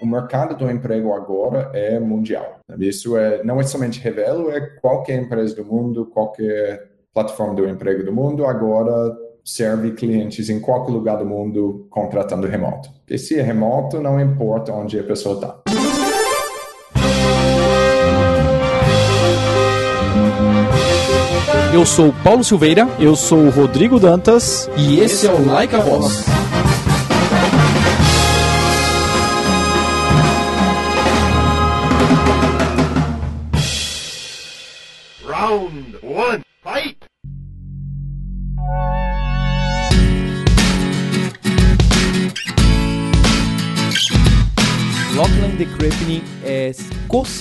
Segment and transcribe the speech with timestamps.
[0.00, 2.60] o mercado do emprego agora é mundial.
[2.78, 8.04] Isso é, não é somente Revelo, é qualquer empresa do mundo, qualquer plataforma do emprego
[8.04, 12.90] do mundo, agora serve clientes em qualquer lugar do mundo contratando remoto.
[13.08, 15.60] E se é remoto, não importa onde a pessoa está.
[21.72, 22.88] Eu sou Paulo Silveira.
[22.98, 24.68] Eu sou Rodrigo Dantas.
[24.76, 26.35] E esse é o Like a Voz.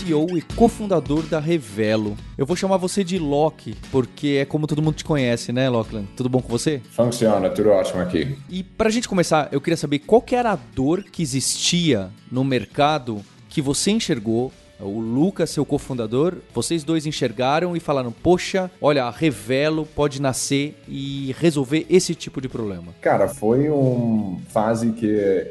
[0.05, 2.15] co-CEO e cofundador da Revelo.
[2.37, 6.05] Eu vou chamar você de Loki, porque é como todo mundo te conhece, né, Lachlan?
[6.15, 6.81] Tudo bom com você?
[6.91, 8.37] Funciona, tudo ótimo aqui.
[8.49, 12.43] E pra gente começar, eu queria saber qual que era a dor que existia no
[12.43, 19.09] mercado que você enxergou o Lucas, seu cofundador, vocês dois enxergaram e falaram: Poxa, olha,
[19.09, 22.93] Revelo pode nascer e resolver esse tipo de problema?
[23.01, 25.05] Cara, foi uma fase que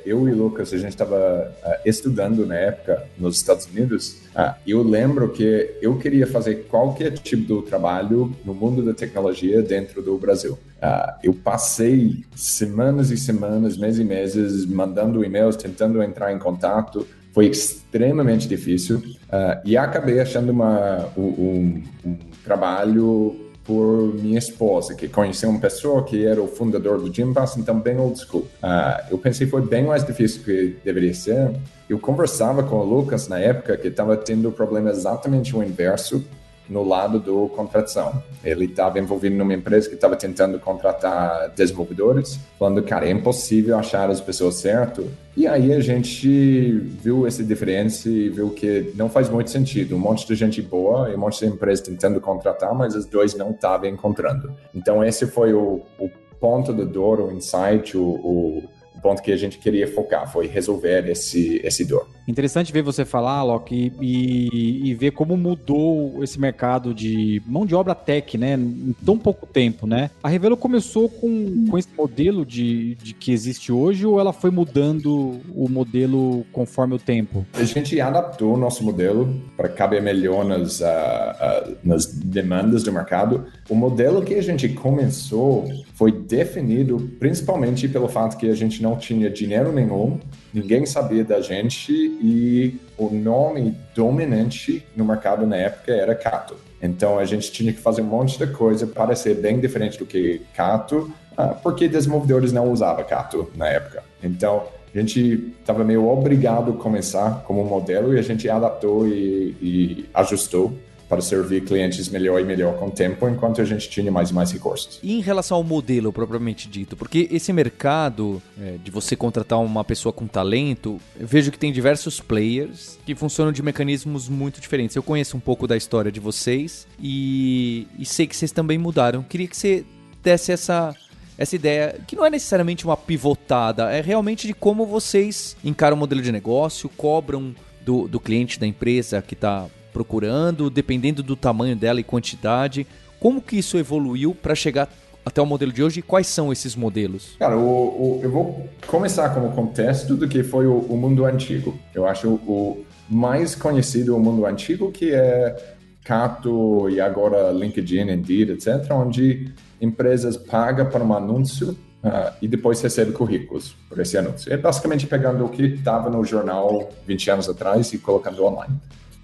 [0.05, 4.25] eu e o Lucas, a gente estava uh, estudando na época nos Estados Unidos.
[4.34, 9.62] Uh, eu lembro que eu queria fazer qualquer tipo de trabalho no mundo da tecnologia
[9.62, 10.58] dentro do Brasil.
[10.83, 17.06] Uh, eu passei semanas e semanas, meses e meses, mandando e-mails, tentando entrar em contato
[17.34, 25.08] foi extremamente difícil uh, e acabei achando uma, um, um, trabalho por minha esposa, que
[25.08, 28.42] conheceu uma pessoa que era o fundador do Gym Pass, então bem old school.
[28.62, 31.50] Uh, eu pensei foi bem mais difícil que deveria ser.
[31.88, 36.24] Eu conversava com o Lucas na época que estava tendo o problema exatamente o inverso,
[36.69, 38.23] no lado do contratação.
[38.43, 44.11] Ele estava envolvido numa empresa que estava tentando contratar desenvolvedores, falando, cara, é impossível achar
[44.11, 45.07] as pessoas certas.
[45.37, 49.97] E aí a gente viu essa diferença e viu que não faz muito sentido.
[49.97, 53.35] Um monte de gente boa e um monte de empresas tentando contratar, mas os dois
[53.35, 54.53] não estavam encontrando.
[54.74, 56.11] Então esse foi o, o
[56.41, 61.11] ponto da dor, o insight, o, o ponto que a gente queria focar, foi resolver
[61.11, 62.07] esse, esse dor.
[62.27, 67.74] Interessante ver você falar, Loki, e, e, ver como mudou esse mercado de mão de
[67.74, 70.11] obra tech, né, em tão pouco tempo, né?
[70.23, 74.51] A Revelo começou com, com esse modelo de, de que existe hoje ou ela foi
[74.51, 77.46] mudando o modelo conforme o tempo?
[77.52, 82.92] A gente adaptou o nosso modelo para caber melhor nas, uh, uh, nas demandas do
[82.92, 83.46] mercado.
[83.68, 88.96] O modelo que a gente começou foi definido principalmente pelo fato que a gente não
[88.96, 90.18] tinha dinheiro nenhum,
[90.55, 96.57] ninguém sabia da gente e o nome dominante no mercado na época era Cato.
[96.81, 100.07] Então a gente tinha que fazer um monte de coisa para ser bem diferente do
[100.07, 104.05] que Cato, ah, porque desenvolvedores não usavam Cato na época.
[104.23, 104.63] Então
[104.95, 110.05] a gente estava meio obrigado a começar como modelo e a gente adaptou e, e
[110.15, 110.73] ajustou
[111.09, 114.35] para servir clientes melhor e melhor com o tempo, enquanto a gente tinha mais e
[114.35, 114.98] mais recursos.
[115.03, 119.85] E em relação ao modelo propriamente dito, porque esse mercado é, de você contratar uma
[119.85, 124.97] pessoa com talento, eu vejo que tem diversos players que funcionam de mecanismos muito diferentes.
[124.97, 129.23] Eu conheço um pouco da história de vocês e, e sei que vocês também mudaram.
[129.23, 129.85] Queria que você
[130.23, 130.94] desse essa
[131.37, 135.99] essa ideia, que não é necessariamente uma pivotada, é realmente de como vocês encaram o
[135.99, 137.53] modelo de negócio, cobram
[137.85, 142.87] do, do cliente da empresa que está procurando, dependendo do tamanho dela e quantidade.
[143.20, 144.93] Como que isso evoluiu para chegar
[145.25, 147.37] até o modelo de hoje e quais são esses modelos?
[147.38, 151.78] Cara, o, o, eu vou começar como contexto do que foi o, o mundo antigo.
[151.94, 155.56] Eu acho o mais conhecido o mundo antigo que é
[156.05, 161.70] Cato e agora LinkedIn, Indeed, etc., onde empresas pagam para um anúncio
[162.05, 164.52] uh, e depois recebem currículos por esse anúncio.
[164.52, 168.75] É basicamente pegando o que estava no jornal 20 anos atrás e colocando online.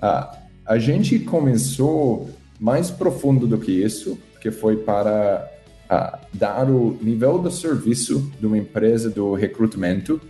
[0.03, 5.51] Uh, a gente começou mais profundo do que isso, que foi para
[5.91, 10.21] uh, dar o nível de serviço de uma empresa do recrutamento,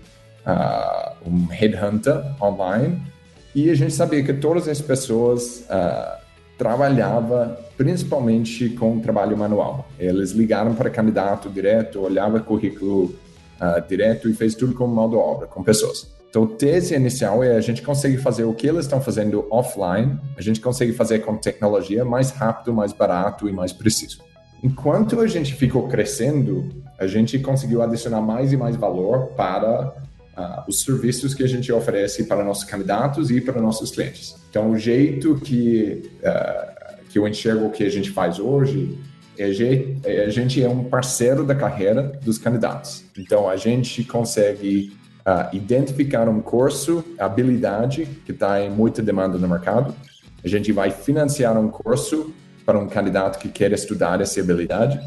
[0.46, 3.02] uh, um headhunter online,
[3.54, 6.18] e a gente sabia que todas as pessoas uh,
[6.56, 9.90] trabalhavam principalmente com trabalho manual.
[9.98, 13.14] Eles ligaram para candidato direto, olhava currículo
[13.60, 16.18] uh, direto e fez tudo com mão de obra, com pessoas.
[16.30, 20.40] Então, tese inicial é a gente consegue fazer o que eles estão fazendo offline, a
[20.40, 24.20] gente consegue fazer com tecnologia mais rápido, mais barato e mais preciso.
[24.62, 30.62] Enquanto a gente ficou crescendo, a gente conseguiu adicionar mais e mais valor para uh,
[30.68, 34.36] os serviços que a gente oferece para nossos candidatos e para nossos clientes.
[34.48, 38.96] Então, o jeito que, uh, que eu enxergo o que a gente faz hoje
[39.38, 43.04] é, a gente é um parceiro da carreira dos candidatos.
[43.16, 49.48] Então, a gente consegue uh, identificar um curso, habilidade que está em muita demanda no
[49.48, 49.94] mercado.
[50.44, 52.32] A gente vai financiar um curso
[52.64, 55.00] para um candidato que quer estudar essa habilidade.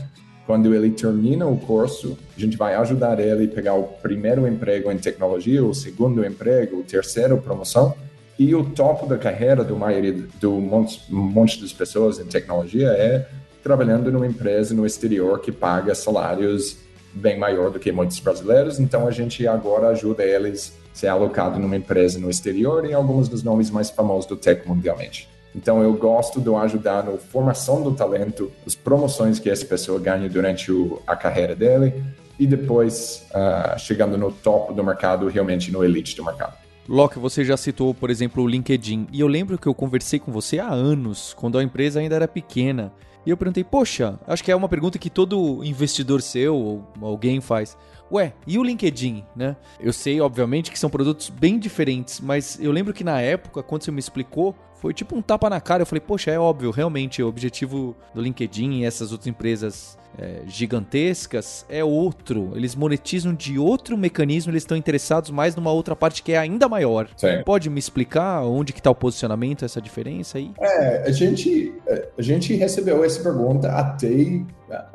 [0.45, 4.91] Quando ele termina o curso, a gente vai ajudar ele a pegar o primeiro emprego
[4.91, 7.95] em tecnologia, o segundo emprego, o terceiro promoção.
[8.37, 13.27] E o topo da carreira do maioria do monte, monte das pessoas em tecnologia é
[13.63, 16.82] trabalhando numa empresa no exterior que paga salários
[17.13, 18.79] bem maior do que muitos brasileiros.
[18.79, 23.27] Então a gente agora ajuda eles a ser alocado numa empresa no exterior e alguns
[23.27, 25.29] dos nomes mais famosos do tech mundialmente.
[25.55, 30.27] Então eu gosto de ajudar na formação do talento, as promoções que essa pessoa ganha
[30.27, 32.03] durante o, a carreira dele
[32.39, 36.57] e depois uh, chegando no topo do mercado, realmente no elite do mercado.
[36.89, 39.07] Locke, você já citou, por exemplo, o LinkedIn.
[39.13, 42.27] E eu lembro que eu conversei com você há anos, quando a empresa ainda era
[42.27, 42.91] pequena.
[43.25, 47.39] E eu perguntei, poxa, acho que é uma pergunta que todo investidor seu ou alguém
[47.39, 47.77] faz.
[48.11, 49.55] Ué, e o LinkedIn, né?
[49.79, 53.83] Eu sei, obviamente, que são produtos bem diferentes, mas eu lembro que na época, quando
[53.83, 55.83] você me explicou, foi tipo um tapa na cara.
[55.83, 60.41] Eu falei, poxa, é óbvio, realmente o objetivo do LinkedIn e essas outras empresas é,
[60.45, 62.51] gigantescas é outro.
[62.53, 66.67] Eles monetizam de outro mecanismo, eles estão interessados mais numa outra parte que é ainda
[66.67, 67.07] maior.
[67.15, 67.41] Sim.
[67.45, 70.51] Pode me explicar onde que está o posicionamento, essa diferença aí?
[70.59, 71.73] É, a gente,
[72.17, 74.41] a gente recebeu essa pergunta até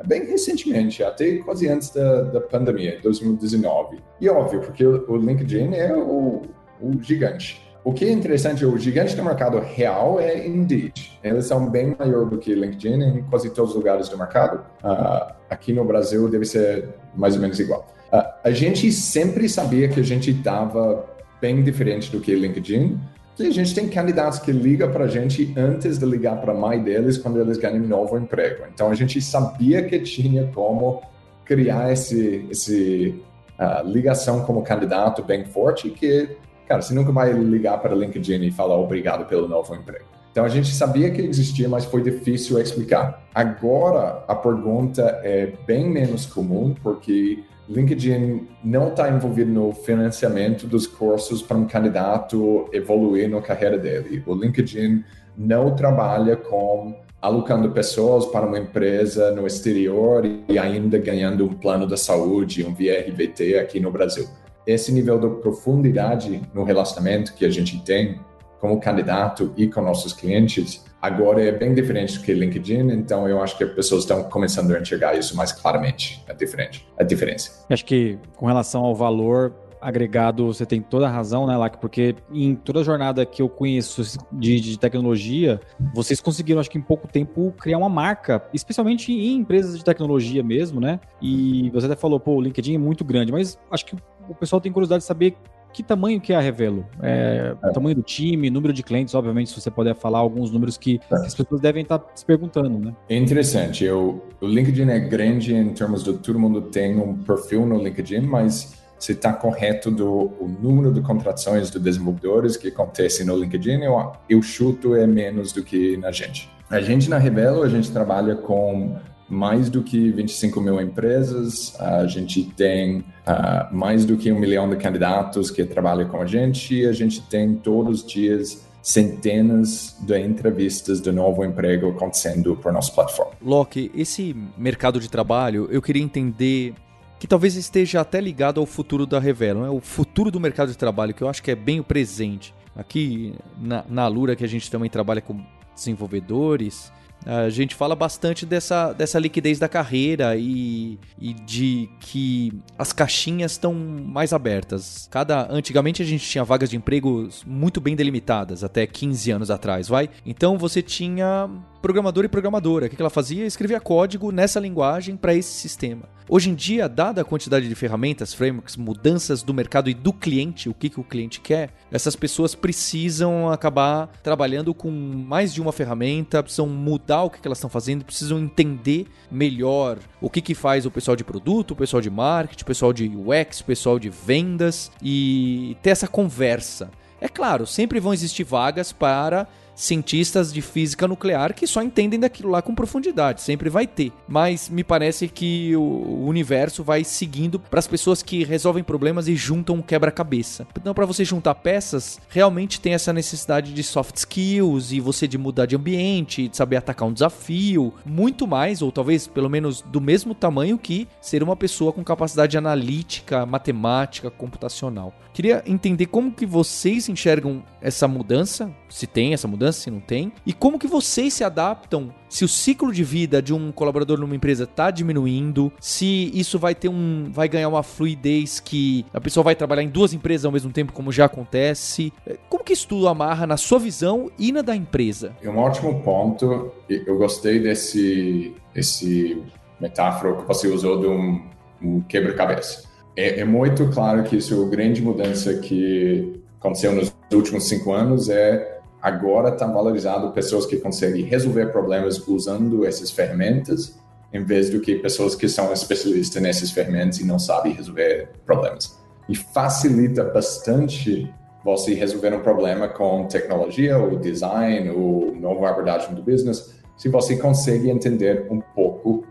[0.05, 3.97] bem recentemente, até quase antes da, da pandemia, 2019.
[4.21, 6.43] E óbvio, porque o, o LinkedIn é o,
[6.79, 7.68] o gigante.
[7.83, 11.17] O que é interessante, o gigante do mercado real é Indeed.
[11.23, 14.63] Eles são bem maior do que LinkedIn em quase todos os lugares do mercado.
[14.83, 17.87] Uh, aqui no Brasil deve ser mais ou menos igual.
[18.11, 21.05] Uh, a gente sempre sabia que a gente estava
[21.41, 22.99] bem diferente do que LinkedIn,
[23.39, 26.55] e a gente tem candidatos que ligam para a gente antes de ligar para a
[26.55, 28.65] mãe deles quando eles ganham um novo emprego.
[28.73, 31.01] Então a gente sabia que tinha como
[31.45, 33.23] criar esse, esse
[33.57, 36.35] uh, ligação como candidato bem forte que
[36.69, 40.05] cara, você nunca vai ligar para LinkedIn e falar obrigado pelo novo emprego.
[40.31, 43.27] Então a gente sabia que existia, mas foi difícil explicar.
[43.33, 50.85] Agora a pergunta é bem menos comum porque LinkedIn não está envolvido no financiamento dos
[50.85, 54.23] cursos para um candidato evoluir na carreira dele.
[54.27, 55.03] O LinkedIn
[55.35, 61.87] não trabalha com alocando pessoas para uma empresa no exterior e ainda ganhando um plano
[61.87, 64.27] da saúde, um VRBT aqui no Brasil
[64.73, 68.19] esse nível de profundidade no relacionamento que a gente tem
[68.59, 73.41] como candidato e com nossos clientes agora é bem diferente do que LinkedIn, então eu
[73.41, 77.65] acho que as pessoas estão começando a enxergar isso mais claramente, a, diferente, a diferença.
[77.69, 81.77] Acho que com relação ao valor agregado, você tem toda a razão, né, Lac?
[81.77, 85.59] Porque em toda a jornada que eu conheço de, de, tecnologia,
[85.93, 90.43] vocês conseguiram, acho que em pouco tempo, criar uma marca, especialmente em empresas de tecnologia
[90.43, 90.99] mesmo, né?
[91.21, 93.95] E você até falou, pô, o LinkedIn é muito grande, mas acho que
[94.29, 95.35] o pessoal tem curiosidade de saber
[95.71, 96.85] que tamanho que é a Revelo?
[97.01, 97.67] É, é.
[97.69, 100.99] O tamanho do time, número de clientes, obviamente, se você puder falar alguns números que,
[101.11, 101.15] é.
[101.15, 102.95] as pessoas devem estar se perguntando, né?
[103.07, 103.83] É interessante.
[103.83, 108.21] Eu, o LinkedIn é grande em termos de todo mundo tem um perfil no LinkedIn,
[108.21, 110.09] mas se está correto do
[110.39, 115.53] o número de contratações de desenvolvedores que acontecem no LinkedIn, eu, eu chuto é menos
[115.53, 116.49] do que na gente.
[116.69, 118.97] A gente na Revelo, a gente trabalha com
[119.29, 124.69] mais do que 25 mil empresas, a gente tem uh, mais do que um milhão
[124.69, 130.19] de candidatos que trabalham com a gente a gente tem todos os dias centenas de
[130.19, 133.33] entrevistas de novo emprego acontecendo por nossa plataforma.
[133.41, 136.73] Loki, esse mercado de trabalho, eu queria entender
[137.19, 139.69] que talvez esteja até ligado ao futuro da Revelo, né?
[139.69, 142.55] o futuro do mercado de trabalho, que eu acho que é bem o presente.
[142.75, 145.39] Aqui na, na Lura, que a gente também trabalha com
[145.75, 146.91] desenvolvedores,
[147.25, 153.53] a gente fala bastante dessa, dessa liquidez da carreira e, e de que as caixinhas
[153.53, 155.07] estão mais abertas.
[155.11, 159.87] Cada Antigamente a gente tinha vagas de emprego muito bem delimitadas, até 15 anos atrás,
[159.87, 160.09] vai?
[160.25, 161.49] Então você tinha
[161.81, 162.85] programador e programadora.
[162.85, 163.45] O que ela fazia?
[163.45, 166.03] Escrevia código nessa linguagem para esse sistema.
[166.27, 170.69] Hoje em dia, dada a quantidade de ferramentas, frameworks, mudanças do mercado e do cliente,
[170.69, 175.71] o que, que o cliente quer, essas pessoas precisam acabar trabalhando com mais de uma
[175.71, 180.53] ferramenta, precisam mudar o que, que elas estão fazendo, precisam entender melhor o que, que
[180.53, 183.97] faz o pessoal de produto, o pessoal de marketing, o pessoal de UX, o pessoal
[183.97, 186.91] de vendas e ter essa conversa.
[187.21, 189.47] É claro, sempre vão existir vagas para
[189.79, 194.11] cientistas de física nuclear que só entendem daquilo lá com profundidade, sempre vai ter.
[194.27, 199.35] Mas me parece que o universo vai seguindo para as pessoas que resolvem problemas e
[199.35, 200.67] juntam um quebra-cabeça.
[200.77, 205.37] Então, para você juntar peças, realmente tem essa necessidade de soft skills e você de
[205.37, 210.01] mudar de ambiente, de saber atacar um desafio, muito mais, ou talvez pelo menos do
[210.01, 215.13] mesmo tamanho que ser uma pessoa com capacidade analítica, matemática, computacional.
[215.33, 220.31] Queria entender como que vocês enxergam essa mudança, se tem essa mudança, se não tem,
[220.45, 224.35] e como que vocês se adaptam se o ciclo de vida de um colaborador numa
[224.35, 229.43] empresa está diminuindo, se isso vai ter um, vai ganhar uma fluidez que a pessoa
[229.43, 232.13] vai trabalhar em duas empresas ao mesmo tempo, como já acontece.
[232.47, 235.35] Como que isso tudo amarra na sua visão e na da empresa?
[235.41, 236.71] É um ótimo ponto.
[236.87, 239.41] Eu gostei desse, esse
[239.79, 241.41] metáfora que você usou de um,
[241.81, 247.13] um quebra-cabeça é, é, muito claro que isso é a grande mudança que aconteceu nos
[247.33, 253.97] últimos cinco anos é agora está valorizado pessoas que conseguem resolver problemas usando essas ferramentas
[254.31, 258.97] em vez do que pessoas que são especialistas nessas ferramentas e não sabem resolver problemas.
[259.27, 266.21] E facilita bastante você resolver um problema com tecnologia ou design ou nova abordagem do
[266.21, 269.25] business se você consegue entender um pouco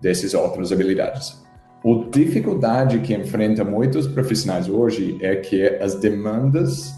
[0.00, 1.40] dessas outras habilidades.
[1.84, 6.94] A dificuldade que enfrenta muitos profissionais hoje é que as demandas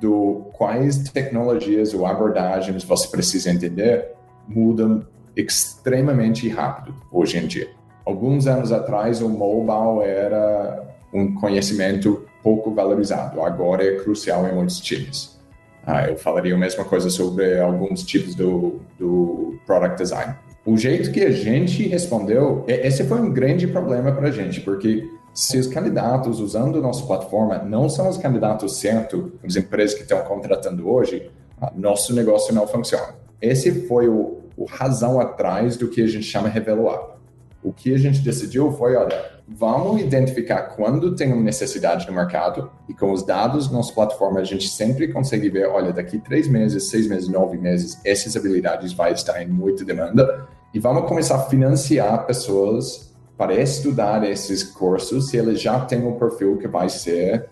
[0.00, 4.12] do quais tecnologias ou abordagens você precisa entender
[4.46, 7.68] mudam extremamente rápido hoje em dia.
[8.04, 13.42] Alguns anos atrás, o mobile era um conhecimento pouco valorizado.
[13.42, 15.36] Agora é crucial em muitos times.
[15.84, 20.34] Ah, eu falaria a mesma coisa sobre alguns tipos do, do product design
[20.66, 25.08] o jeito que a gente respondeu, esse foi um grande problema para a gente, porque
[25.36, 30.18] se os candidatos usando nossa plataforma não são os candidatos certos, as empresas que estão
[30.22, 31.30] contratando hoje,
[31.74, 33.14] nosso negócio não funciona.
[33.38, 37.18] Esse foi o, o razão atrás do que a gente chama revelar.
[37.62, 42.70] O que a gente decidiu foi, olha, vamos identificar quando tem uma necessidade no mercado
[42.88, 46.48] e com os dados da nossa plataforma a gente sempre consegue ver, olha, daqui três
[46.48, 51.36] meses, seis meses, nove meses, essas habilidades vai estar em muita demanda e vamos começar
[51.36, 53.05] a financiar pessoas
[53.36, 57.48] para estudar esses cursos se eles já têm um perfil que vai ser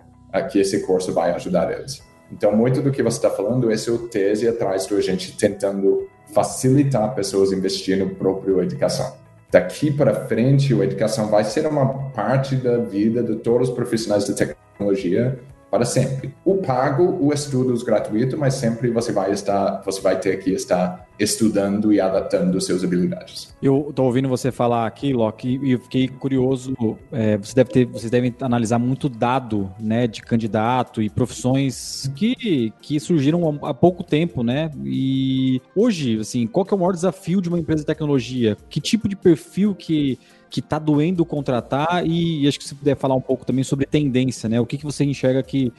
[0.50, 2.02] que esse curso vai ajudar eles.
[2.32, 7.14] Então, muito do que você está falando, é o tese atrás da gente tentando facilitar
[7.14, 9.14] pessoas investirem no próprio educação.
[9.50, 14.24] Daqui para frente, a educação vai ser uma parte da vida de todos os profissionais
[14.24, 15.38] de tecnologia
[15.74, 16.32] para sempre.
[16.44, 21.04] O pago, o estudos gratuito, mas sempre você vai estar, você vai ter que estar
[21.18, 23.52] estudando e adaptando suas habilidades.
[23.60, 26.76] Eu estou ouvindo você falar aqui, Locke, e eu fiquei curioso.
[27.10, 32.72] É, você deve ter, vocês devem analisar muito dado, né, de candidato e profissões que,
[32.80, 34.70] que surgiram há pouco tempo, né?
[34.84, 38.56] E hoje, assim, qual que é o maior desafio de uma empresa de tecnologia?
[38.68, 40.20] Que tipo de perfil que
[40.54, 43.86] que está doendo contratar e, e, acho que você puder falar um pouco também sobre
[43.86, 44.60] tendência, né?
[44.60, 45.72] O que, que você enxerga que,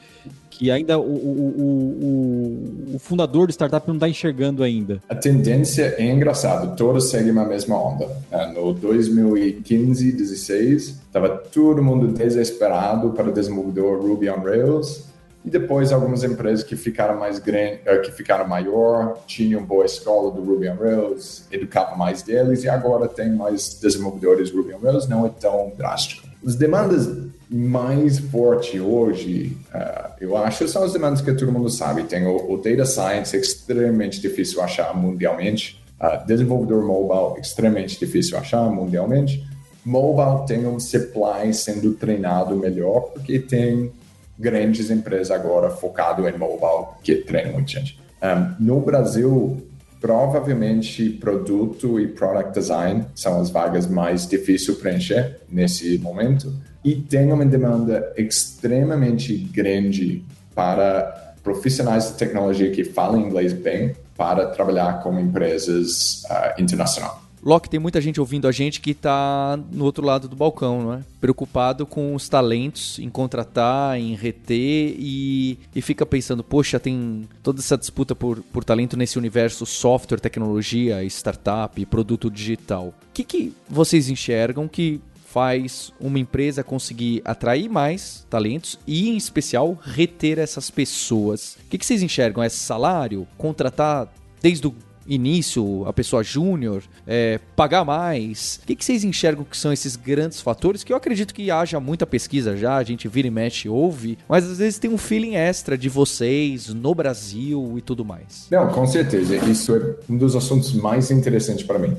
[0.50, 5.02] que ainda o, o, o, o fundador do startup não está enxergando ainda?
[5.08, 8.06] A tendência é engraçado, todos seguem a mesma onda.
[8.30, 15.06] É, no 2015, 16, estava todo mundo desesperado para desenvolver Ruby on Rails
[15.46, 20.32] e depois algumas empresas que ficaram mais grandes, eh, que ficaram maior, tinham boa escola
[20.32, 25.06] do Ruby on Rails, educavam mais deles e agora tem mais desenvolvedores Ruby on Rails,
[25.06, 26.26] não é tão drástico.
[26.44, 27.08] As demandas
[27.48, 32.02] mais fortes hoje, uh, eu acho, são as demandas que todo mundo sabe.
[32.02, 35.80] Tem o, o data science, é extremamente difícil achar mundialmente.
[36.00, 39.46] Uh, desenvolvedor mobile, extremamente difícil achar mundialmente.
[39.84, 43.92] Mobile tem um supply sendo treinado melhor, porque tem
[44.38, 47.98] grandes empresas agora focado em mobile que treinam muita gente.
[48.22, 49.66] Um, no Brasil,
[50.00, 56.52] provavelmente produto e product design são as vagas mais difíceis de preencher nesse momento
[56.84, 60.24] e tem uma demanda extremamente grande
[60.54, 67.25] para profissionais de tecnologia que falam inglês bem para trabalhar com empresas uh, internacionais.
[67.46, 70.94] Loki, tem muita gente ouvindo a gente que está no outro lado do balcão, não
[70.94, 71.00] é?
[71.20, 77.60] Preocupado com os talentos, em contratar, em reter e, e fica pensando, poxa, tem toda
[77.60, 82.88] essa disputa por, por talento nesse universo software, tecnologia, startup, produto digital.
[82.88, 89.16] O que, que vocês enxergam que faz uma empresa conseguir atrair mais talentos e, em
[89.16, 91.56] especial, reter essas pessoas?
[91.64, 92.42] O que, que vocês enxergam?
[92.42, 93.24] É salário?
[93.38, 94.12] Contratar
[94.42, 94.74] desde o
[95.08, 98.60] início, a pessoa júnior, é, pagar mais?
[98.62, 100.82] O que, que vocês enxergam que são esses grandes fatores?
[100.84, 104.48] Que eu acredito que haja muita pesquisa já, a gente vira e mexe, ouve, mas
[104.48, 108.46] às vezes tem um feeling extra de vocês no Brasil e tudo mais.
[108.50, 109.36] Não, com certeza.
[109.36, 111.96] Isso é um dos assuntos mais interessantes para mim.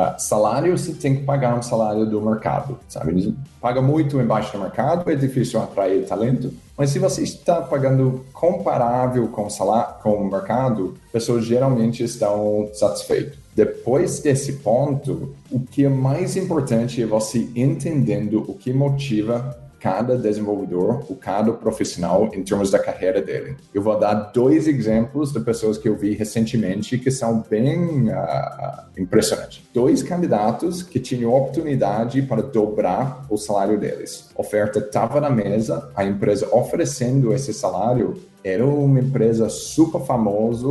[0.00, 3.10] Uh, salário, você tem que pagar um salário do mercado, sabe?
[3.10, 8.24] Eles pagam muito embaixo do mercado, é difícil atrair talento, mas se você está pagando
[8.32, 13.36] comparável com salário, com o mercado, pessoas geralmente estão satisfeitas.
[13.54, 20.16] Depois desse ponto, o que é mais importante é você entendendo o que motiva cada
[20.16, 23.56] desenvolvedor, o cada profissional em termos da carreira dele.
[23.72, 28.82] Eu vou dar dois exemplos de pessoas que eu vi recentemente que são bem uh,
[28.96, 29.62] impressionantes.
[29.72, 34.28] Dois candidatos que tinham oportunidade para dobrar o salário deles.
[34.36, 40.66] A oferta estava na mesa, a empresa oferecendo esse salário era uma empresa super famosa,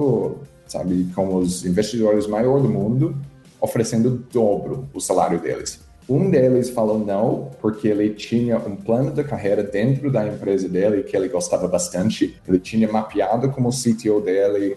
[0.68, 3.16] sabe, com os investidores maiores do mundo,
[3.60, 5.89] oferecendo o dobro o salário deles.
[6.10, 11.04] Um deles falou não, porque ele tinha um plano de carreira dentro da empresa dele
[11.04, 12.36] que ele gostava bastante.
[12.48, 14.76] Ele tinha mapeado como CTO dele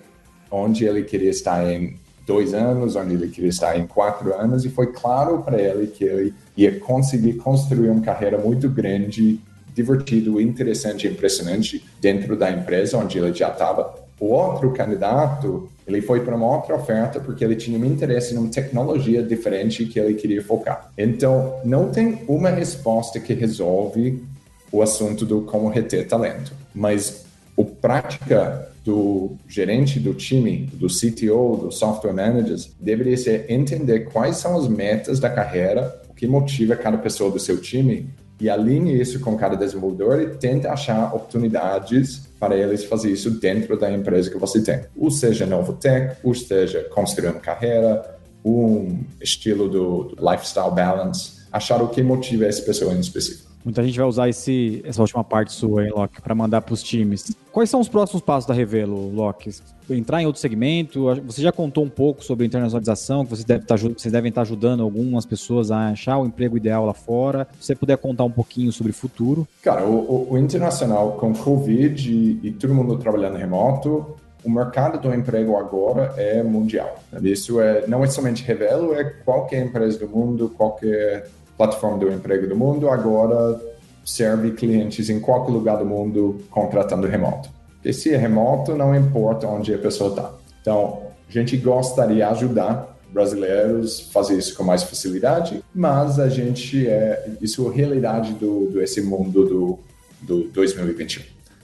[0.50, 1.96] onde ele queria estar em
[2.26, 6.04] dois anos, onde ele queria estar em quatro anos, e foi claro para ele que
[6.04, 9.40] ele ia conseguir construir uma carreira muito grande,
[9.74, 13.94] divertido, interessante impressionante dentro da empresa onde ele já estava.
[14.20, 18.38] O outro candidato ele foi para uma outra oferta porque ele tinha um interesse em
[18.38, 20.92] uma tecnologia diferente que ele queria focar.
[20.96, 24.22] Então, não tem uma resposta que resolve
[24.70, 27.24] o assunto do como reter talento, mas
[27.58, 34.36] a prática do gerente do time, do CTO, do software managers, deveria ser entender quais
[34.36, 38.08] são as metas da carreira, o que motiva cada pessoa do seu time
[38.40, 43.78] e alinhe isso com cada desenvolvedor e tente achar oportunidades para eles fazer isso dentro
[43.78, 44.80] da empresa que você tem.
[44.96, 51.80] Ou seja, novo tech, ou seja, construir uma carreira, um estilo do lifestyle balance, achar
[51.80, 53.51] o que motiva essa pessoa em específico.
[53.64, 56.83] Muita gente vai usar esse, essa última parte sua, hein, Loki, para mandar para os
[56.83, 57.37] times.
[57.52, 59.50] Quais são os próximos passos da Revelo, Loki?
[59.90, 61.14] Entrar em outro segmento?
[61.26, 64.42] Você já contou um pouco sobre internacionalização, que você deve tá, vocês devem estar tá
[64.42, 67.47] ajudando algumas pessoas a achar o emprego ideal lá fora.
[67.61, 69.47] Se você puder contar um pouquinho sobre o futuro.
[69.62, 75.00] Cara, o, o, o internacional com Covid e, e todo mundo trabalhando remoto, o mercado
[75.00, 76.99] do emprego agora é mundial.
[77.23, 82.47] Isso é não é somente Revelo, é qualquer empresa do mundo, qualquer plataforma do emprego
[82.47, 83.61] do mundo, agora
[84.04, 87.49] serve clientes em qualquer lugar do mundo contratando remoto.
[87.85, 90.32] E se é remoto, não importa onde a pessoa está.
[90.61, 96.28] Então, a gente gostaria de ajudar brasileiros a fazer isso com mais facilidade, mas a
[96.28, 99.78] gente é isso é a realidade do, do esse mundo do,
[100.23, 101.23] do 2021.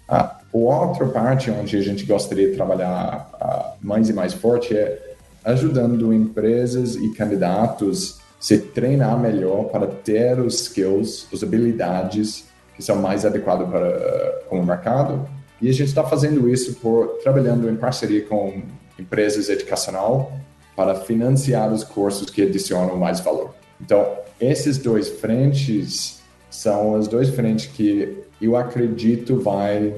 [0.08, 5.16] A outra parte onde a gente gostaria de trabalhar uh, mais e mais forte é
[5.44, 12.46] ajudando empresas e candidatos se treinar melhor para ter os skills, as habilidades
[12.76, 15.28] que são mais adequados para uh, o mercado.
[15.60, 18.62] E a gente está fazendo isso por trabalhando em parceria com
[18.98, 20.32] empresas educacional
[20.76, 23.52] para financiar os cursos que adicionam mais valor.
[23.80, 29.96] Então, esses dois frentes são as dois frentes que eu acredito vai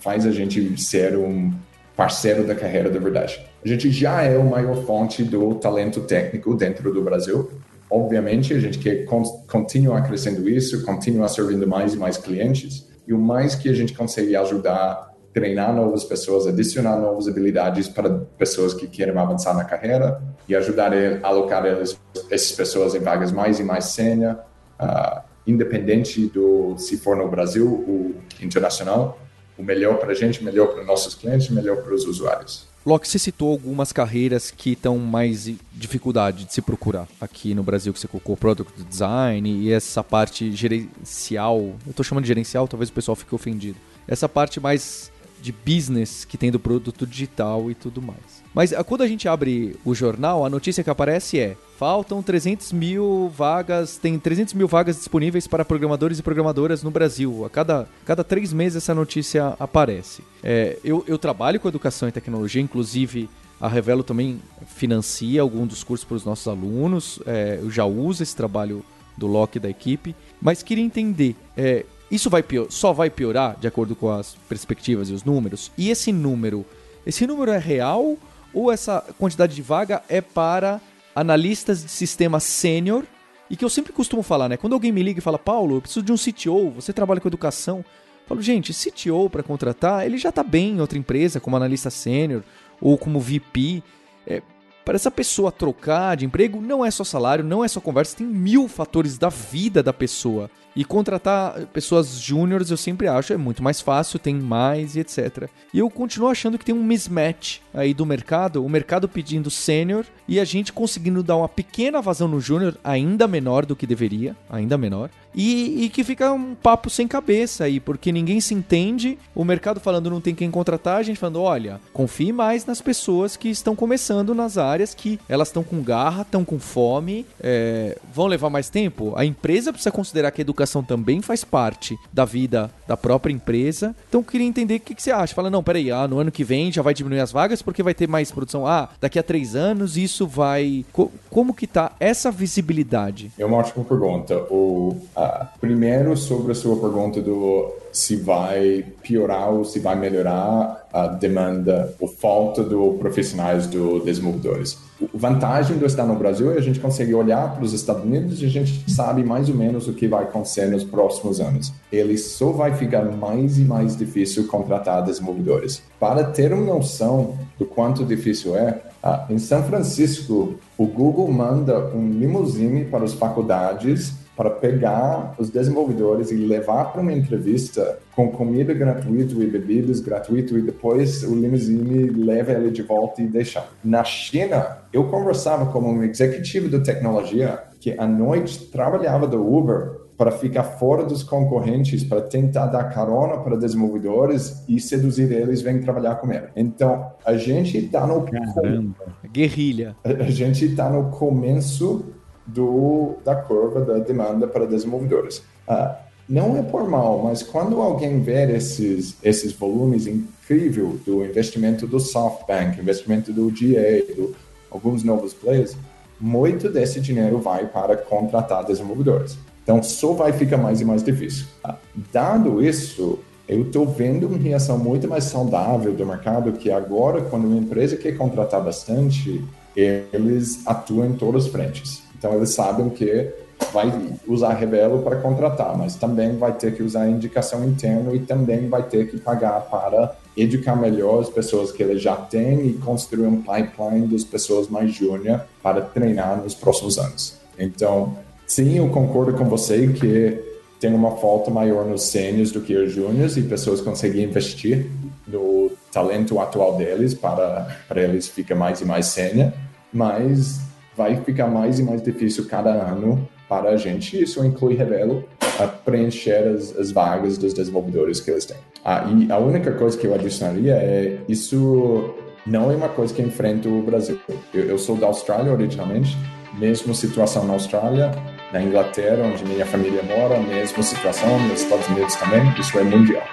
[0.00, 1.52] faz a gente ser um
[1.94, 3.44] parceiro da carreira da verdade.
[3.64, 7.50] A gente já é a maior fonte do talento técnico dentro do Brasil
[7.94, 13.18] Obviamente, a gente quer continuar crescendo isso, continuar servindo mais e mais clientes, e o
[13.18, 18.86] mais que a gente consegue ajudar treinar novas pessoas, adicionar novas habilidades para pessoas que
[18.86, 22.00] querem avançar na carreira e ajudar a alocar eles,
[22.30, 24.38] essas pessoas em vagas mais e mais sênior,
[24.80, 29.18] uh, independente do se for no Brasil ou internacional,
[29.58, 32.71] o melhor para a gente, melhor para nossos clientes, melhor para os usuários.
[32.84, 37.92] Locke, você citou algumas carreiras que estão mais dificuldade de se procurar aqui no Brasil,
[37.92, 41.58] que você colocou Product Design e essa parte gerencial.
[41.86, 43.78] Eu estou chamando de gerencial, talvez o pessoal fique ofendido.
[44.08, 45.11] Essa parte mais
[45.42, 48.42] de business que tem do produto digital e tudo mais.
[48.54, 52.72] Mas ah, quando a gente abre o jornal, a notícia que aparece é: faltam 300
[52.72, 57.44] mil vagas, tem 300 mil vagas disponíveis para programadores e programadoras no Brasil.
[57.44, 60.22] A cada, cada três meses essa notícia aparece.
[60.42, 63.28] É, eu, eu trabalho com educação e tecnologia, inclusive
[63.60, 67.20] a Revelo também financia algum dos cursos para os nossos alunos.
[67.26, 68.84] É, eu já uso esse trabalho
[69.16, 71.36] do Loki da equipe, mas queria entender.
[71.56, 75.72] É, isso vai pior, só vai piorar de acordo com as perspectivas e os números?
[75.78, 76.64] E esse número,
[77.06, 78.18] esse número é real
[78.52, 80.78] ou essa quantidade de vaga é para
[81.14, 83.04] analistas de sistema sênior?
[83.48, 84.58] E que eu sempre costumo falar, né?
[84.58, 87.28] Quando alguém me liga e fala, Paulo, eu preciso de um CTO, você trabalha com
[87.28, 87.78] educação.
[87.78, 91.88] Eu falo, gente, CTO para contratar, ele já está bem em outra empresa, como analista
[91.88, 92.42] sênior
[92.78, 93.82] ou como VP.
[94.26, 94.42] É,
[94.84, 98.26] para essa pessoa trocar de emprego, não é só salário, não é só conversa, tem
[98.26, 100.50] mil fatores da vida da pessoa.
[100.74, 105.48] E contratar pessoas júniores eu sempre acho é muito mais fácil, tem mais e etc.
[105.72, 110.06] E eu continuo achando que tem um mismatch aí do mercado, o mercado pedindo sênior
[110.26, 114.34] e a gente conseguindo dar uma pequena vazão no júnior, ainda menor do que deveria,
[114.48, 119.18] ainda menor, e, e, que fica um papo sem cabeça aí, porque ninguém se entende,
[119.34, 123.36] o mercado falando não tem quem contratar, a gente falando, olha, confie mais nas pessoas
[123.36, 128.26] que estão começando nas áreas, que elas estão com garra, estão com fome, é, vão
[128.26, 129.12] levar mais tempo.
[129.16, 133.94] A empresa precisa considerar que a educação também faz parte da vida da própria empresa.
[134.08, 135.34] Então queria entender o que, que você acha.
[135.34, 137.94] Fala, não, peraí, ah, no ano que vem já vai diminuir as vagas porque vai
[137.94, 138.66] ter mais produção.
[138.66, 140.84] Ah, daqui a três anos isso vai.
[140.92, 143.32] Co como que tá essa visibilidade?
[143.38, 144.36] É uma ótima pergunta.
[144.50, 150.88] O, uh, primeiro, sobre a sua pergunta do se vai piorar ou se vai melhorar
[150.92, 154.78] a demanda ou falta de profissionais do desenvolvedores.
[155.02, 158.40] A vantagem do estar no Brasil é a gente consegue olhar para os Estados Unidos
[158.40, 161.72] e a gente sabe mais ou menos o que vai acontecer nos próximos anos.
[161.90, 165.82] Ele só vai ficar mais e mais difícil contratar desenvolvedores.
[166.00, 168.80] Para ter uma noção do quanto difícil é,
[169.28, 176.30] em São Francisco, o Google manda um limousine para as faculdades para pegar os desenvolvedores
[176.30, 182.10] e levar para uma entrevista com comida gratuita e bebidas gratuito e depois o limousine
[182.10, 183.64] leva ele de volta e deixa.
[183.84, 190.02] Na China, eu conversava com um executivo de tecnologia que à noite trabalhava do Uber
[190.16, 195.80] para ficar fora dos concorrentes, para tentar dar carona para desenvolvedores e seduzir eles, vem
[195.80, 196.46] trabalhar com ele.
[196.54, 198.22] Então, a gente está no...
[198.22, 198.94] Caramba,
[199.32, 199.96] guerrilha.
[200.04, 202.04] A gente está no começo
[202.46, 205.38] do, da curva da demanda para desenvolvedores.
[205.68, 205.94] Uh,
[206.28, 211.98] não é por mal, mas quando alguém vê esses, esses volumes incríveis do investimento do
[211.98, 214.34] SoftBank, investimento do GA, do,
[214.70, 215.76] alguns novos players,
[216.20, 219.36] muito desse dinheiro vai para contratar desenvolvedores.
[219.62, 221.46] Então, só vai ficar mais e mais difícil.
[221.64, 221.74] Uh,
[222.12, 227.46] dado isso, eu estou vendo uma reação muito mais saudável do mercado que agora, quando
[227.46, 229.44] uma empresa quer contratar bastante,
[229.76, 232.02] eles atuam em todas as frentes.
[232.22, 233.32] Então eles sabem que
[233.72, 233.92] vai
[234.28, 238.84] usar Revelo para contratar, mas também vai ter que usar indicação interna e também vai
[238.84, 243.42] ter que pagar para educar melhor as pessoas que ele já tem e construir um
[243.42, 247.40] pipeline das pessoas mais júnior para treinar nos próximos anos.
[247.58, 250.40] Então, sim, eu concordo com você que
[250.78, 254.86] tem uma falta maior nos sênios do que os júniores e pessoas conseguem investir
[255.26, 259.52] no talento atual deles para, para eles ficar mais e mais sênior,
[259.92, 264.20] mas vai ficar mais e mais difícil cada ano para a gente.
[264.20, 265.24] Isso inclui Revelo
[265.58, 268.56] a preencher as, as, vagas dos desenvolvedores que eles têm.
[268.84, 272.14] Ah, e a única coisa que eu adicionaria é isso
[272.46, 274.18] não é uma coisa que enfrenta o Brasil.
[274.52, 276.16] Eu, eu sou da Austrália originalmente,
[276.54, 278.10] mesma situação na Austrália,
[278.52, 282.42] na Inglaterra, onde minha família mora, mesma situação nos Estados Unidos também.
[282.58, 283.24] Isso é mundial.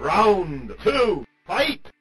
[0.00, 1.93] Round two, fight!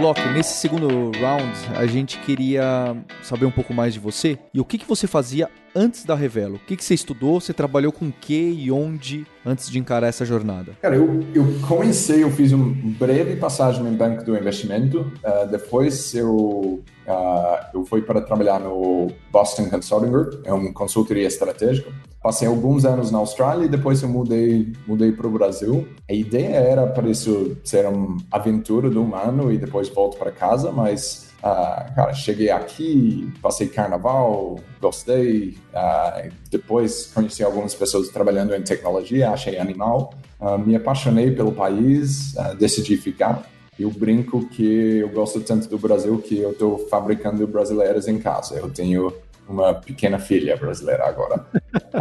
[0.00, 4.64] Loki, nesse segundo round, a gente queria saber um pouco mais de você e o
[4.64, 6.56] que, que você fazia antes da Revelo?
[6.56, 7.40] O que, que você estudou?
[7.40, 10.72] Você trabalhou com o que e onde antes de encarar essa jornada?
[10.82, 15.00] Cara, eu, eu comecei, eu fiz uma breve passagem no banco do investimento.
[15.00, 21.26] Uh, depois eu, uh, eu fui para trabalhar no Boston Consulting Group, é uma consultoria
[21.26, 21.90] estratégica.
[22.22, 25.86] Passei alguns anos na Austrália e depois eu mudei, mudei para o Brasil.
[26.10, 30.32] A ideia era para isso ser uma aventura de um ano e depois volto para
[30.32, 35.56] casa, mas Uh, cara, cheguei aqui, passei carnaval, gostei.
[35.72, 40.14] Uh, depois conheci algumas pessoas trabalhando em tecnologia, achei animal.
[40.40, 43.48] Uh, me apaixonei pelo país, decidi ficar.
[43.78, 48.56] Eu brinco que eu gosto tanto do Brasil que eu estou fabricando brasileiros em casa.
[48.56, 49.12] Eu tenho
[49.48, 51.46] uma pequena filha brasileira agora.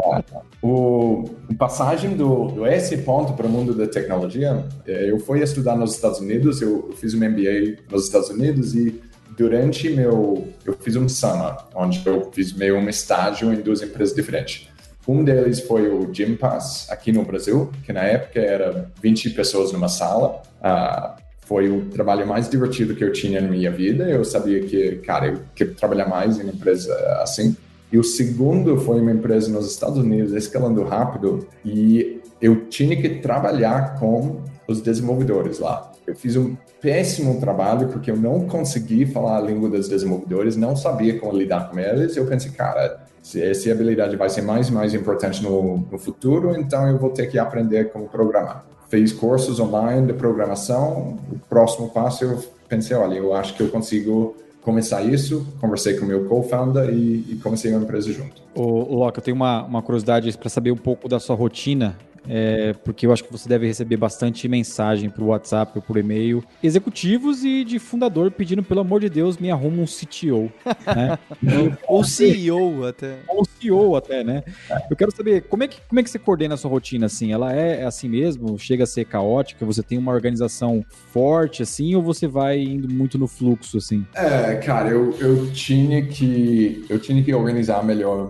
[0.62, 1.26] o
[1.58, 5.96] passagem do, do esse ponto para o mundo da tecnologia, eh, eu fui estudar nos
[5.96, 9.02] Estados Unidos, eu fiz um MBA nos Estados Unidos e
[9.38, 10.48] durante meu.
[10.66, 14.68] Eu fiz um summer, onde eu fiz meio um estágio em duas empresas diferentes.
[15.08, 19.72] Um deles foi o Gym Pass, aqui no Brasil, que na época era 20 pessoas
[19.72, 20.42] numa sala.
[20.60, 24.04] Uh, foi o trabalho mais divertido que eu tinha na minha vida.
[24.04, 27.56] Eu sabia que, cara, eu queria trabalhar mais em uma empresa assim.
[27.90, 33.08] E o segundo foi uma empresa nos Estados Unidos, escalando rápido, e eu tinha que
[33.22, 35.90] trabalhar com os desenvolvedores lá.
[36.06, 40.76] Eu fiz um péssimo trabalho porque eu não consegui falar a língua dos desenvolvedores, não
[40.76, 42.16] sabia como lidar com eles.
[42.16, 46.58] Eu pensei, cara, se essa habilidade vai ser mais e mais importante no, no futuro,
[46.60, 48.66] então eu vou ter que aprender como programar.
[48.90, 53.70] Fiz cursos online de programação, o próximo passo eu pensei, olha, eu acho que eu
[53.70, 58.42] consigo começar isso, conversei com meu co-founder e, e, comecei uma empresa junto.
[58.54, 62.74] Ô, Locke, eu tenho uma, uma curiosidade para saber um pouco da sua rotina é,
[62.84, 67.44] porque eu acho que você deve receber bastante mensagem por WhatsApp ou por e-mail, executivos
[67.44, 70.52] e de fundador pedindo, pelo amor de Deus, me arruma um CTO.
[70.86, 71.18] Né?
[71.88, 73.20] ou CEO até.
[73.28, 74.44] Ou CEO até, né?
[74.90, 77.32] Eu quero saber, como é, que, como é que você coordena a sua rotina, assim?
[77.32, 78.58] Ela é assim mesmo?
[78.58, 79.66] Chega a ser caótica?
[79.66, 84.06] Você tem uma organização forte, assim, ou você vai indo muito no fluxo, assim?
[84.16, 88.30] É, cara, eu, eu tinha que eu tinha que organizar melhor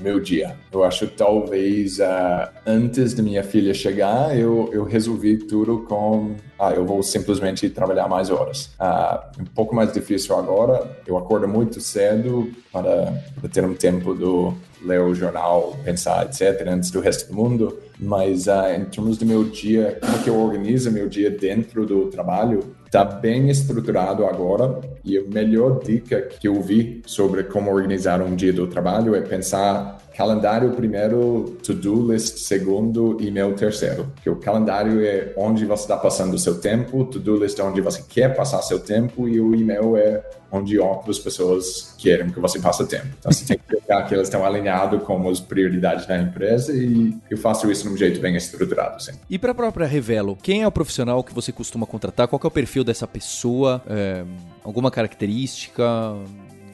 [0.00, 0.56] meu dia.
[0.72, 6.34] Eu acho que talvez uh, antes da minha filha chegar, eu, eu resolvi tudo com
[6.58, 8.70] ah, eu vou simplesmente trabalhar mais horas.
[8.78, 10.90] Ah, um pouco mais difícil agora.
[11.06, 16.66] Eu acordo muito cedo para, para ter um tempo do ler o jornal, pensar, etc.,
[16.68, 17.78] antes do resto do mundo.
[17.98, 22.06] Mas ah, em termos do meu dia, como que eu organizo meu dia dentro do
[22.06, 24.80] trabalho, está bem estruturado agora.
[25.04, 29.20] E a melhor dica que eu vi sobre como organizar um dia do trabalho é
[29.20, 34.10] pensar Calendário primeiro, to-do list segundo, e-mail terceiro.
[34.22, 37.82] Que o calendário é onde você está passando o seu tempo, to-do list é onde
[37.82, 42.58] você quer passar seu tempo e o e-mail é onde outras pessoas querem que você
[42.58, 43.08] passe tempo.
[43.18, 47.14] Então você tem que verificar que eles estão alinhados com as prioridades da empresa e
[47.30, 49.12] eu faço isso de um jeito bem estruturado, sim.
[49.28, 52.26] E para a própria Revelo, quem é o profissional que você costuma contratar?
[52.26, 53.82] Qual é o perfil dessa pessoa?
[53.86, 54.24] É,
[54.64, 55.84] alguma característica?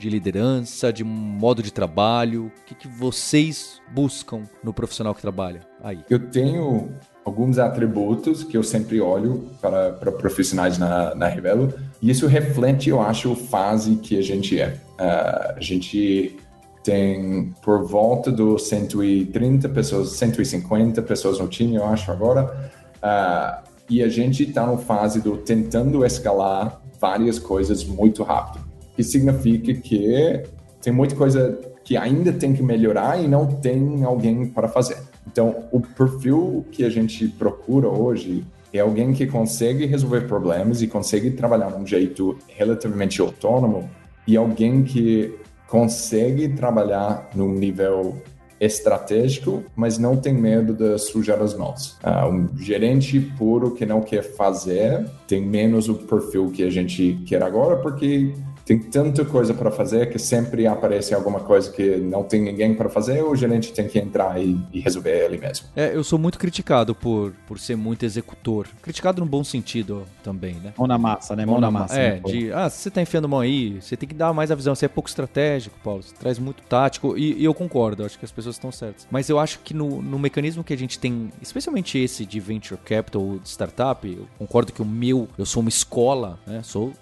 [0.03, 2.47] De liderança, de modo de trabalho?
[2.47, 6.01] O que, que vocês buscam no profissional que trabalha aí?
[6.11, 6.91] Eu tenho
[7.25, 12.91] alguns atributos que eu sempre olho para, para profissionais na, na Revelo, e isso reflete,
[12.91, 14.77] eu acho, a fase que a gente é.
[14.99, 16.37] Uh, a gente
[16.83, 22.73] tem por volta dos 130 pessoas, 150 pessoas no time, eu acho, agora.
[22.97, 29.03] Uh, e a gente está na fase do tentando escalar várias coisas muito rápido que
[29.03, 30.43] significa que
[30.81, 34.99] tem muita coisa que ainda tem que melhorar e não tem alguém para fazer.
[35.27, 40.87] Então, o perfil que a gente procura hoje é alguém que consegue resolver problemas e
[40.87, 43.89] consegue trabalhar de um jeito relativamente autônomo
[44.27, 45.35] e alguém que
[45.67, 48.17] consegue trabalhar num nível
[48.61, 51.99] estratégico, mas não tem medo de sujar as mãos.
[52.05, 57.19] Uh, um gerente puro que não quer fazer tem menos o perfil que a gente
[57.27, 58.33] quer agora, porque
[58.64, 62.88] tem tanta coisa para fazer que sempre aparece alguma coisa que não tem ninguém para
[62.88, 65.66] fazer, o gerente tem que entrar e, e, resolver ele mesmo.
[65.75, 68.68] É, eu sou muito criticado por, por ser muito executor.
[68.81, 70.72] Criticado no bom sentido também, né?
[70.77, 71.44] Mão na massa, né?
[71.44, 71.98] Mão, mão na massa.
[71.98, 72.20] É, né?
[72.25, 74.75] de, ah, se você tá enfiando mão aí, você tem que dar mais a visão.
[74.75, 76.03] Você é pouco estratégico, Paulo.
[76.03, 77.16] Você traz muito tático.
[77.16, 79.07] E, e eu concordo, acho que as pessoas estão certas.
[79.11, 82.81] Mas eu acho que no, no mecanismo que a gente tem, especialmente esse de venture
[82.81, 86.62] capital, de startup, eu concordo que o meu, eu sou uma escola, né?
[86.62, 86.92] Sou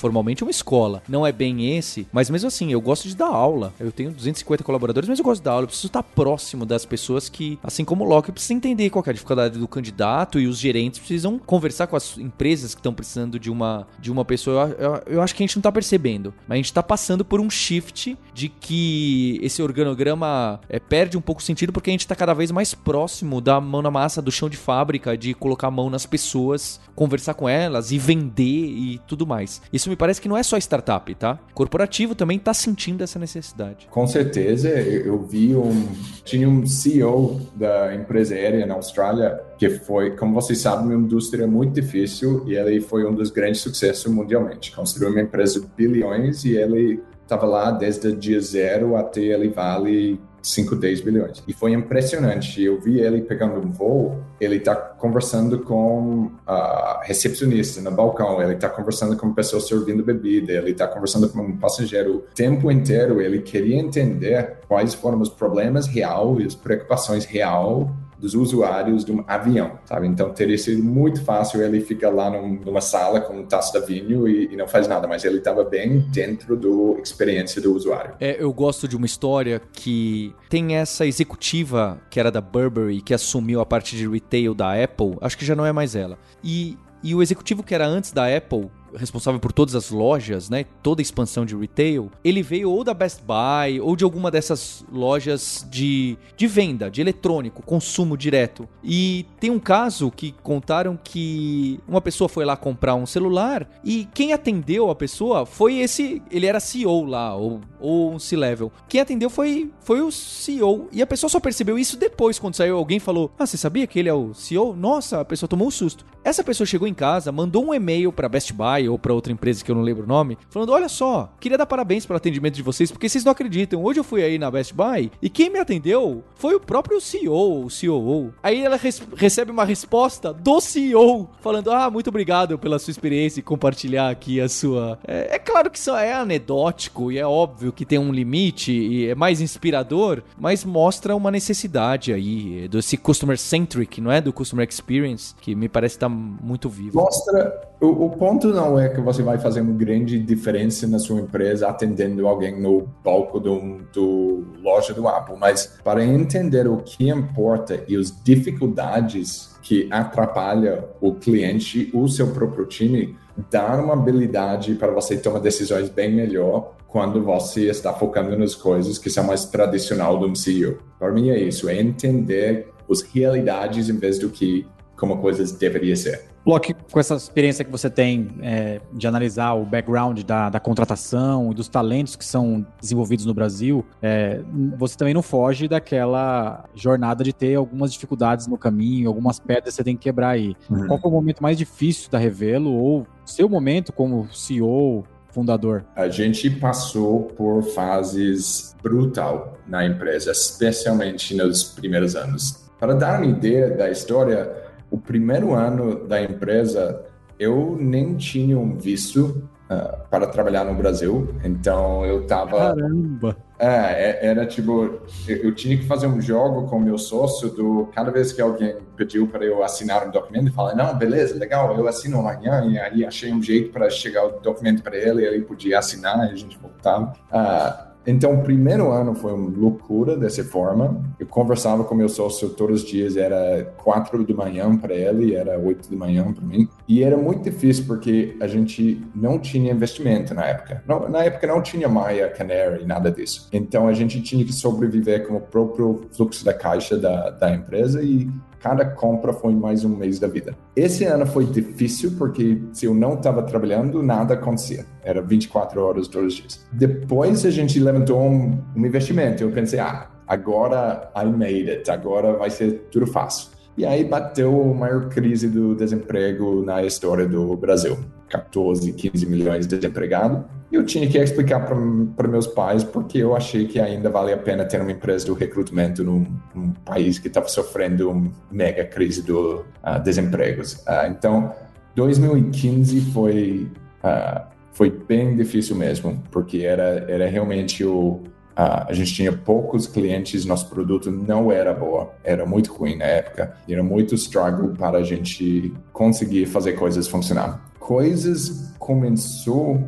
[0.00, 1.02] formalmente uma escola.
[1.08, 3.72] Não é bem esse, mas mesmo assim, eu gosto de dar aula.
[3.78, 5.64] Eu tenho 250 colaboradores, mas eu gosto de dar aula.
[5.64, 9.10] Eu preciso estar próximo das pessoas que, assim como o Locke, precisa entender qual é
[9.10, 13.38] a dificuldade do candidato e os gerentes precisam conversar com as empresas que estão precisando
[13.38, 14.74] de uma, de uma pessoa.
[14.78, 17.24] Eu, eu, eu acho que a gente não está percebendo, mas a gente está passando
[17.24, 21.92] por um shift de que esse organograma é, perde um pouco o sentido porque a
[21.92, 25.34] gente está cada vez mais próximo da mão na massa, do chão de fábrica, de
[25.34, 29.49] colocar a mão nas pessoas, conversar com elas e vender e tudo mais.
[29.72, 31.38] Isso me parece que não é só startup, tá?
[31.54, 33.88] Corporativo também está sentindo essa necessidade.
[33.90, 35.88] Com certeza, eu vi um.
[36.24, 41.46] Tinha um CEO da empresa aérea na Austrália que foi, como vocês sabem, uma indústria
[41.46, 44.72] muito difícil e ele foi um dos grandes sucessos mundialmente.
[44.72, 49.48] Construiu uma empresa de bilhões e ele estava lá desde o dia zero até ele
[49.48, 51.42] vale 5, 10 bilhões.
[51.46, 52.62] E foi impressionante.
[52.62, 58.54] Eu vi ele pegando um voo, ele está conversando com a recepcionista no balcão, ele
[58.54, 62.16] está conversando com pessoas servindo bebida, ele está conversando com um passageiro.
[62.16, 67.88] O tempo inteiro ele queria entender quais foram os problemas reais, as preocupações reais
[68.20, 70.06] dos usuários de um avião, sabe?
[70.06, 73.86] Então teria sido muito fácil ele ficar lá num, numa sala com um taça de
[73.86, 78.14] vinho e, e não faz nada, mas ele estava bem dentro da experiência do usuário.
[78.20, 83.14] É, eu gosto de uma história que tem essa executiva que era da Burberry que
[83.14, 86.18] assumiu a parte de retail da Apple, acho que já não é mais ela.
[86.44, 90.64] E e o executivo que era antes da Apple responsável por todas as lojas, né?
[90.82, 92.10] Toda a expansão de retail.
[92.24, 97.00] Ele veio ou da Best Buy ou de alguma dessas lojas de, de venda, de
[97.00, 98.68] eletrônico, consumo direto.
[98.82, 104.08] E tem um caso que contaram que uma pessoa foi lá comprar um celular e
[104.14, 106.22] quem atendeu a pessoa foi esse.
[106.30, 108.72] Ele era CEO lá, ou, ou um C-Level.
[108.88, 110.88] Quem atendeu foi, foi o CEO.
[110.92, 113.98] E a pessoa só percebeu isso depois, quando saiu alguém falou: Ah, você sabia que
[113.98, 114.74] ele é o CEO?
[114.74, 116.04] Nossa, a pessoa tomou um susto.
[116.22, 119.64] Essa pessoa chegou em casa, mandou um e-mail para Best Buy ou para outra empresa
[119.64, 122.62] que eu não lembro o nome, falando: Olha só, queria dar parabéns pelo atendimento de
[122.62, 123.82] vocês, porque vocês não acreditam.
[123.82, 127.64] Hoje eu fui aí na Best Buy e quem me atendeu foi o próprio CEO,
[127.64, 128.32] o COO.
[128.42, 128.78] Aí ela
[129.16, 134.40] recebe uma resposta do CEO, falando: Ah, muito obrigado pela sua experiência e compartilhar aqui
[134.40, 134.98] a sua.
[135.06, 139.08] É, é claro que isso é anedótico e é óbvio que tem um limite e
[139.08, 144.20] é mais inspirador, mas mostra uma necessidade aí desse customer centric, não é?
[144.20, 146.98] Do customer experience, que me parece estar tá muito vivo.
[146.98, 147.70] Mostra.
[147.80, 151.68] O, o, ponto não é que você vai fazer uma grande diferença na sua empresa
[151.68, 157.82] atendendo alguém no palco do, do loja do Apple, mas para entender o que importa
[157.88, 163.16] e as dificuldades que atrapalha o cliente, o seu próprio time,
[163.50, 168.98] dar uma habilidade para você tomar decisões bem melhor quando você está focando nas coisas
[168.98, 170.78] que são mais tradicional do CEO.
[170.98, 175.96] Para mim é isso, é entender as realidades em vez do que como coisas deveriam
[175.96, 176.29] ser.
[176.50, 181.52] Locke, com essa experiência que você tem é, de analisar o background da, da, contratação
[181.52, 184.40] e dos talentos que são desenvolvidos no Brasil, é,
[184.76, 189.76] você também não foge daquela jornada de ter algumas dificuldades no caminho, algumas pedras que
[189.76, 190.56] você tem que quebrar aí.
[190.68, 190.88] Uhum.
[190.88, 195.84] Qual foi o momento mais difícil da Revelo ou seu momento como CEO, fundador?
[195.94, 202.68] A gente passou por fases brutal na empresa, especialmente nos primeiros anos.
[202.80, 204.50] Para dar uma ideia da história,
[204.90, 207.04] o primeiro ano da empresa,
[207.38, 212.74] eu nem tinha um visto uh, para trabalhar no Brasil, então eu tava.
[212.74, 213.36] Caramba!
[213.58, 218.10] É, é era tipo, eu tinha que fazer um jogo com meu sócio do cada
[218.10, 222.18] vez que alguém pediu para eu assinar um documento, falar, não, beleza, legal, eu assino
[222.20, 225.78] amanhã, e aí achei um jeito para chegar o documento para ele, e ele podia
[225.78, 227.12] assinar, e a gente voltava.
[227.30, 231.02] Uh, então, o primeiro ano foi uma loucura dessa forma.
[231.18, 235.58] Eu conversava com meu sócio todos os dias, era quatro da manhã para ele, era
[235.58, 236.68] oito da manhã para mim.
[236.88, 240.82] E era muito difícil porque a gente não tinha investimento na época.
[240.86, 243.48] Não, na época não tinha Maya, Canary, nada disso.
[243.52, 248.02] Então, a gente tinha que sobreviver com o próprio fluxo da caixa da, da empresa
[248.02, 250.54] e cada compra foi mais um mês da vida.
[250.76, 254.84] Esse ano foi difícil porque se eu não estava trabalhando, nada acontecia.
[255.02, 256.66] Era 24 horas todos os dias.
[256.72, 259.42] Depois a gente levantou um, um investimento.
[259.42, 263.50] Eu pensei, ah, agora I made it, agora vai ser tudo fácil.
[263.76, 267.96] E aí bateu a maior crise do desemprego na história do Brasil.
[268.28, 270.44] 14, 15 milhões de desempregados.
[270.72, 274.64] Eu tinha que explicar para meus pais porque eu achei que ainda vale a pena
[274.64, 279.64] ter uma empresa do recrutamento num, num país que estava sofrendo uma mega crise do
[279.82, 280.74] uh, desempregos.
[280.74, 281.52] Uh, então,
[281.96, 283.68] 2015 foi
[284.04, 288.20] uh, foi bem difícil mesmo, porque era era realmente o
[288.56, 293.56] a gente tinha poucos clientes, nosso produto não era boa, era muito ruim na época,
[293.66, 297.72] era muito struggle para a gente conseguir fazer coisas funcionar.
[297.78, 299.82] Coisas começou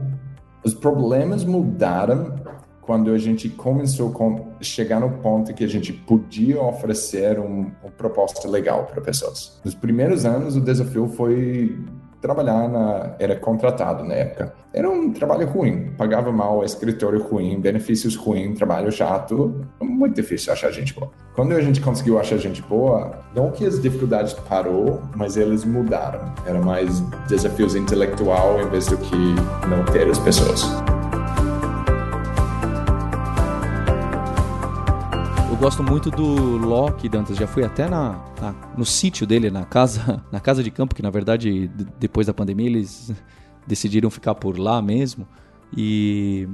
[0.65, 2.37] os problemas mudaram
[2.81, 4.13] quando a gente começou
[4.61, 9.61] a chegar no ponto que a gente podia oferecer um, uma proposta legal para pessoas.
[9.65, 11.79] Nos primeiros anos, o desafio foi
[12.23, 14.55] trabalhar na era contratado na época.
[14.73, 20.71] Era um trabalho ruim, pagava mal, escritório ruim, benefícios ruim, trabalho chato, muito difícil achar
[20.71, 21.11] gente boa.
[21.35, 26.33] Quando a gente conseguiu achar gente boa, não que as dificuldades parou, mas eles mudaram.
[26.47, 29.17] Era mais desafios intelectual em vez do que
[29.69, 30.65] não ter as pessoas.
[35.63, 37.37] Gosto muito do Loki, Dantas.
[37.37, 41.03] Já fui até na, na, no sítio dele, na casa, na casa de campo, que
[41.03, 41.71] na verdade,
[42.01, 43.13] depois da pandemia, eles
[43.65, 45.25] decidiram ficar por lá mesmo.
[45.77, 46.49] E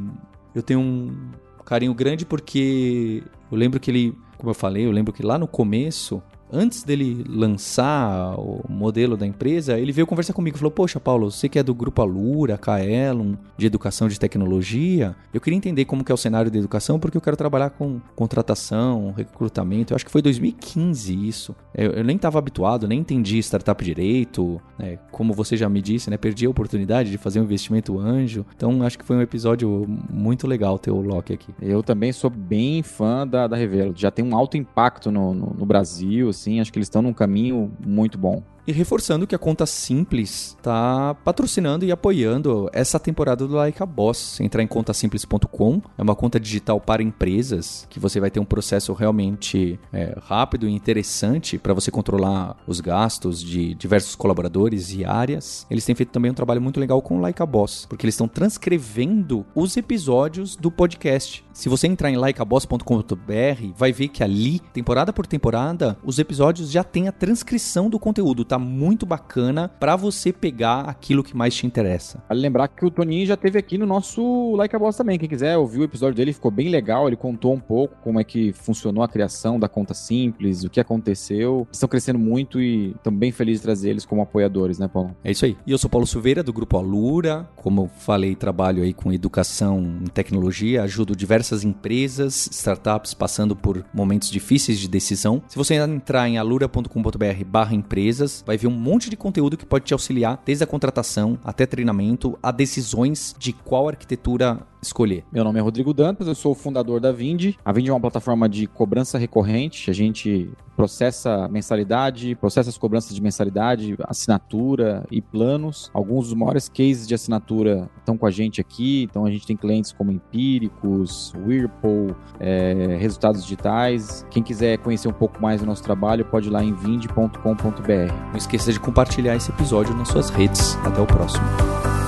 [0.55, 1.31] eu tenho um
[1.64, 5.49] carinho grande porque eu lembro que ele, como eu falei, eu lembro que lá no
[5.49, 11.01] começo antes dele lançar o modelo da empresa, ele veio conversar comigo e falou: Poxa,
[11.01, 15.85] Paulo, você que é do grupo Alura, Kaelon, de educação de tecnologia, eu queria entender
[15.85, 19.93] como que é o cenário da educação, porque eu quero trabalhar com contratação, recrutamento.
[19.93, 21.55] Eu acho que foi 2015 isso.
[21.75, 24.99] Eu, eu nem estava habituado, nem entendi startup direito, né?
[25.11, 26.17] como você já me disse, né?
[26.17, 28.45] Perdi a oportunidade de fazer um investimento anjo.
[28.55, 31.55] Então acho que foi um episódio muito legal ter o Loki aqui.
[31.61, 33.93] Eu também sou bem fã da, da Revelo.
[33.97, 37.12] Já tem um alto impacto no, no, no Brasil, assim, acho que eles estão num
[37.12, 38.42] caminho muito bom.
[38.68, 43.87] E reforçando que a conta simples está patrocinando e apoiando essa temporada do Like a
[43.87, 44.38] Boss.
[44.40, 48.92] Entrar em contasimples.com é uma conta digital para empresas que você vai ter um processo
[48.92, 55.66] realmente é, rápido e interessante para você controlar os gastos de diversos colaboradores e áreas.
[55.70, 58.16] Eles têm feito também um trabalho muito legal com o Like a Boss, porque eles
[58.16, 61.42] estão transcrevendo os episódios do podcast.
[61.54, 66.85] Se você entrar em likeaboss.com.br, vai ver que ali, temporada por temporada, os episódios já
[66.85, 68.44] têm a transcrição do conteúdo.
[68.44, 72.23] Tá muito bacana para você pegar aquilo que mais te interessa.
[72.29, 75.19] Vale lembrar que o Toninho já teve aqui no nosso Like a Boss também.
[75.19, 77.06] Quem quiser ouvir o episódio dele, ficou bem legal.
[77.06, 80.81] Ele contou um pouco como é que funcionou a criação da conta simples, o que
[80.81, 81.67] aconteceu.
[81.73, 85.17] Estão crescendo muito e estamos bem felizes de trazer eles como apoiadores, né, Paulo?
[85.23, 85.56] É isso aí.
[85.67, 87.48] E eu sou Paulo Silveira, do Grupo Alura.
[87.56, 93.85] Como eu falei, trabalho aí com educação em tecnologia, ajudo diversas empresas, startups passando por
[93.92, 95.42] momentos difíceis de decisão.
[95.48, 99.85] Se você entrar em alura.com.br barra empresas, vai ver um monte de conteúdo que pode
[99.85, 105.24] te auxiliar desde a contratação até treinamento, a decisões de qual arquitetura escolher.
[105.33, 107.54] Meu nome é Rodrigo Dantas, eu sou o fundador da Vind.
[107.64, 109.90] A Vind é uma plataforma de cobrança recorrente.
[109.90, 115.90] A gente processa mensalidade, processa as cobranças de mensalidade, assinatura e planos.
[115.92, 119.02] Alguns dos maiores cases de assinatura estão com a gente aqui.
[119.02, 124.24] Então a gente tem clientes como Empíricos, Whirlpool, é, Resultados Digitais.
[124.31, 128.12] Quem quiser conhecer um pouco mais do nosso trabalho, pode ir lá em vind.com.br.
[128.31, 130.76] Não esqueça de compartilhar esse episódio nas suas redes.
[130.85, 132.08] Até o próximo.